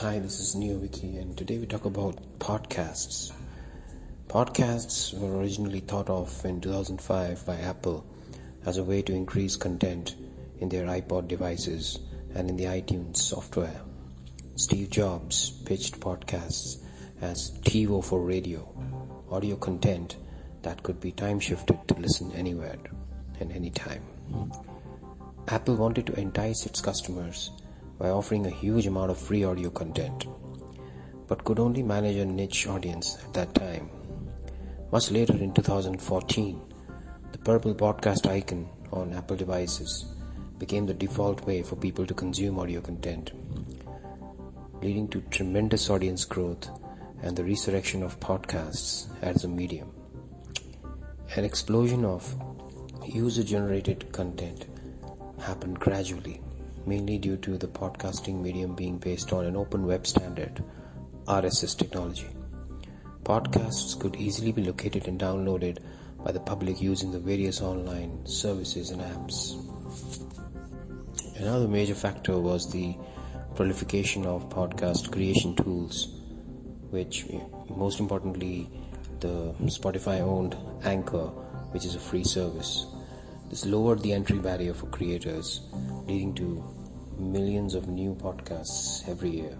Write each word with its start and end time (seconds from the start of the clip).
Hi, 0.00 0.18
this 0.18 0.40
is 0.40 0.54
NeoWiki, 0.54 1.18
and 1.18 1.34
today 1.38 1.56
we 1.56 1.64
talk 1.64 1.86
about 1.86 2.38
podcasts. 2.38 3.32
Podcasts 4.28 5.18
were 5.18 5.38
originally 5.38 5.80
thought 5.80 6.10
of 6.10 6.44
in 6.44 6.60
2005 6.60 7.46
by 7.46 7.56
Apple 7.56 8.04
as 8.66 8.76
a 8.76 8.84
way 8.84 9.00
to 9.00 9.14
increase 9.14 9.56
content 9.56 10.14
in 10.60 10.68
their 10.68 10.84
iPod 10.84 11.28
devices 11.28 11.98
and 12.34 12.50
in 12.50 12.58
the 12.58 12.64
iTunes 12.64 13.16
software. 13.16 13.80
Steve 14.56 14.90
Jobs 14.90 15.48
pitched 15.64 15.98
podcasts 15.98 16.84
as 17.22 17.58
TiVo 17.60 18.04
for 18.04 18.20
radio, 18.20 18.68
audio 19.30 19.56
content 19.56 20.18
that 20.60 20.82
could 20.82 21.00
be 21.00 21.10
time 21.10 21.40
shifted 21.40 21.88
to 21.88 21.94
listen 21.94 22.30
anywhere 22.32 22.76
and 23.40 23.50
anytime. 23.50 24.02
Apple 25.48 25.76
wanted 25.76 26.06
to 26.08 26.20
entice 26.20 26.66
its 26.66 26.82
customers 26.82 27.50
by 27.98 28.10
offering 28.10 28.46
a 28.46 28.50
huge 28.50 28.86
amount 28.86 29.10
of 29.10 29.18
free 29.18 29.44
audio 29.44 29.70
content, 29.70 30.26
but 31.26 31.44
could 31.44 31.58
only 31.58 31.82
manage 31.82 32.16
a 32.16 32.24
niche 32.24 32.66
audience 32.66 33.18
at 33.24 33.32
that 33.34 33.54
time. 33.54 33.90
Much 34.92 35.10
later 35.10 35.34
in 35.34 35.52
2014, 35.52 36.60
the 37.32 37.38
purple 37.38 37.74
podcast 37.74 38.26
icon 38.26 38.68
on 38.92 39.12
Apple 39.12 39.36
devices 39.36 40.06
became 40.58 40.86
the 40.86 40.94
default 40.94 41.44
way 41.46 41.62
for 41.62 41.76
people 41.76 42.06
to 42.06 42.14
consume 42.14 42.58
audio 42.58 42.80
content, 42.80 43.32
leading 44.82 45.08
to 45.08 45.20
tremendous 45.30 45.90
audience 45.90 46.24
growth 46.24 46.70
and 47.22 47.36
the 47.36 47.44
resurrection 47.44 48.02
of 48.02 48.20
podcasts 48.20 49.08
as 49.22 49.44
a 49.44 49.48
medium. 49.48 49.90
An 51.34 51.44
explosion 51.44 52.04
of 52.04 52.34
user 53.04 53.42
generated 53.42 54.12
content 54.12 54.66
happened 55.40 55.78
gradually, 55.80 56.40
mainly 56.86 57.18
due 57.18 57.36
to 57.38 57.58
the 57.58 57.66
podcasting 57.66 58.40
medium 58.40 58.74
being 58.74 58.96
based 58.96 59.32
on 59.32 59.44
an 59.44 59.56
open 59.56 59.84
web 59.84 60.06
standard, 60.06 60.62
RSS 61.26 61.76
technology. 61.76 62.28
Podcasts 63.24 63.98
could 63.98 64.14
easily 64.16 64.52
be 64.52 64.62
located 64.62 65.08
and 65.08 65.20
downloaded 65.20 65.78
by 66.24 66.30
the 66.30 66.40
public 66.40 66.80
using 66.80 67.10
the 67.10 67.18
various 67.18 67.60
online 67.60 68.24
services 68.24 68.90
and 68.90 69.02
apps. 69.02 69.56
Another 71.40 71.66
major 71.66 71.94
factor 71.94 72.38
was 72.38 72.70
the 72.70 72.96
proliferation 73.56 74.24
of 74.24 74.48
podcast 74.48 75.10
creation 75.10 75.56
tools, 75.56 76.20
which 76.90 77.26
most 77.68 77.98
importantly, 77.98 78.70
the 79.20 79.52
Spotify 79.64 80.20
owned 80.20 80.56
Anchor, 80.84 81.26
which 81.72 81.84
is 81.84 81.94
a 81.94 82.00
free 82.00 82.24
service. 82.24 82.86
This 83.50 83.66
lowered 83.66 84.02
the 84.02 84.12
entry 84.12 84.38
barrier 84.38 84.74
for 84.74 84.86
creators, 84.86 85.60
leading 86.06 86.34
to 86.34 86.64
millions 87.18 87.74
of 87.74 87.88
new 87.88 88.14
podcasts 88.14 89.08
every 89.08 89.30
year. 89.30 89.56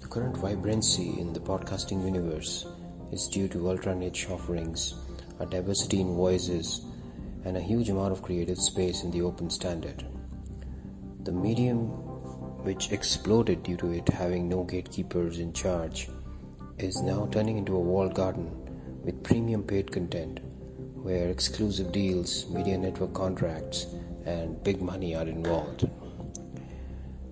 The 0.00 0.06
current 0.08 0.36
vibrancy 0.36 1.18
in 1.18 1.32
the 1.32 1.40
podcasting 1.40 2.04
universe 2.04 2.66
is 3.10 3.26
due 3.26 3.48
to 3.48 3.68
ultra 3.68 3.94
niche 3.94 4.28
offerings, 4.30 4.94
a 5.40 5.46
diversity 5.46 6.00
in 6.00 6.14
voices, 6.14 6.82
and 7.44 7.56
a 7.56 7.60
huge 7.60 7.90
amount 7.90 8.12
of 8.12 8.22
creative 8.22 8.58
space 8.58 9.02
in 9.02 9.10
the 9.10 9.22
open 9.22 9.50
standard. 9.50 10.06
The 11.24 11.32
medium, 11.32 11.86
which 12.64 12.92
exploded 12.92 13.64
due 13.64 13.76
to 13.78 13.92
it 13.92 14.08
having 14.08 14.48
no 14.48 14.62
gatekeepers 14.62 15.38
in 15.40 15.52
charge, 15.52 16.08
is 16.78 17.02
now 17.02 17.28
turning 17.32 17.58
into 17.58 17.74
a 17.74 17.80
walled 17.80 18.14
garden 18.14 18.50
with 19.04 19.22
premium 19.24 19.62
paid 19.62 19.90
content 19.90 20.40
where 21.06 21.28
exclusive 21.28 21.92
deals, 21.92 22.48
media 22.50 22.76
network 22.76 23.12
contracts, 23.14 23.86
and 24.26 24.62
big 24.62 24.82
money 24.82 25.14
are 25.14 25.26
involved. 25.26 25.88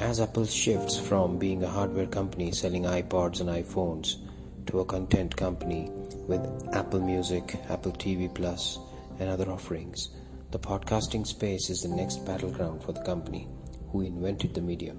As 0.00 0.20
Apple 0.20 0.46
shifts 0.46 0.98
from 0.98 1.38
being 1.38 1.62
a 1.62 1.68
hardware 1.68 2.06
company 2.06 2.52
selling 2.52 2.84
iPods 2.84 3.40
and 3.40 3.50
iPhones 3.50 4.16
to 4.66 4.80
a 4.80 4.84
content 4.84 5.36
company 5.36 5.90
with 6.26 6.40
Apple 6.72 7.00
Music, 7.00 7.56
Apple 7.68 7.92
TV 7.92 8.32
Plus, 8.32 8.78
and 9.18 9.28
other 9.28 9.50
offerings, 9.50 10.10
the 10.50 10.58
podcasting 10.58 11.26
space 11.26 11.68
is 11.68 11.82
the 11.82 11.88
next 11.88 12.24
battleground 12.24 12.82
for 12.82 12.92
the 12.92 13.02
company 13.02 13.48
who 13.90 14.02
invented 14.02 14.54
the 14.54 14.60
medium. 14.60 14.98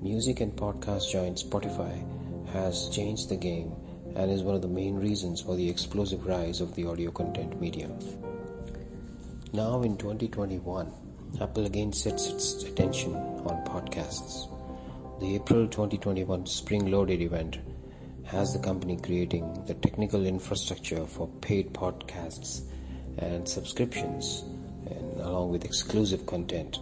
Music 0.00 0.40
and 0.40 0.54
podcast 0.54 1.10
giant 1.10 1.38
Spotify 1.38 1.94
has 2.52 2.88
changed 2.90 3.28
the 3.28 3.36
game 3.36 3.72
and 4.14 4.30
is 4.30 4.42
one 4.42 4.54
of 4.54 4.62
the 4.62 4.68
main 4.68 4.96
reasons 4.96 5.40
for 5.40 5.56
the 5.56 5.68
explosive 5.68 6.26
rise 6.26 6.60
of 6.60 6.74
the 6.74 6.84
audio 6.84 7.10
content 7.10 7.60
medium. 7.60 7.96
Now 9.54 9.82
in 9.82 9.98
2021, 9.98 10.90
Apple 11.38 11.66
again 11.66 11.92
sets 11.92 12.26
its 12.30 12.62
attention 12.62 13.14
on 13.14 13.62
podcasts. 13.66 14.48
The 15.20 15.34
April 15.34 15.68
2021 15.68 16.46
Spring 16.46 16.90
Loaded 16.90 17.20
event 17.20 17.58
has 18.24 18.54
the 18.54 18.58
company 18.60 18.96
creating 18.96 19.62
the 19.66 19.74
technical 19.74 20.24
infrastructure 20.24 21.04
for 21.04 21.28
paid 21.42 21.74
podcasts 21.74 22.62
and 23.18 23.46
subscriptions 23.46 24.44
and 24.86 25.20
along 25.20 25.50
with 25.50 25.66
exclusive 25.66 26.24
content. 26.24 26.78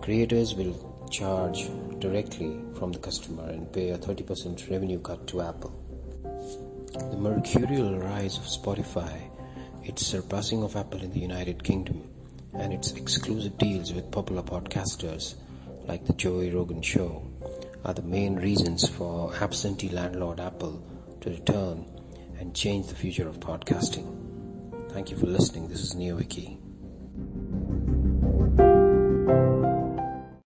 Creators 0.00 0.54
will 0.54 1.06
charge 1.10 1.68
directly 1.98 2.58
from 2.78 2.92
the 2.92 2.98
customer 2.98 3.50
and 3.50 3.70
pay 3.74 3.90
a 3.90 3.98
30% 3.98 4.70
revenue 4.70 5.00
cut 5.00 5.26
to 5.26 5.42
Apple. 5.42 5.74
The 6.94 7.16
mercurial 7.18 7.98
rise 7.98 8.38
of 8.38 8.44
Spotify, 8.44 9.35
its 9.86 10.04
surpassing 10.04 10.64
of 10.64 10.74
Apple 10.74 11.00
in 11.00 11.12
the 11.12 11.20
United 11.20 11.62
Kingdom, 11.62 12.02
and 12.54 12.72
its 12.72 12.92
exclusive 12.92 13.56
deals 13.56 13.92
with 13.92 14.10
popular 14.10 14.42
podcasters 14.42 15.36
like 15.86 16.04
The 16.04 16.12
Joey 16.14 16.50
Rogan 16.50 16.82
Show 16.82 17.24
are 17.84 17.94
the 17.94 18.02
main 18.02 18.34
reasons 18.34 18.88
for 18.88 19.32
absentee 19.36 19.90
landlord 19.90 20.40
Apple 20.40 20.84
to 21.20 21.30
return 21.30 21.86
and 22.40 22.52
change 22.52 22.88
the 22.88 22.96
future 22.96 23.28
of 23.28 23.38
podcasting. 23.38 24.90
Thank 24.90 25.12
you 25.12 25.16
for 25.16 25.26
listening. 25.26 25.68
This 25.68 25.82
is 25.82 25.94
NeoWiki. 25.94 26.65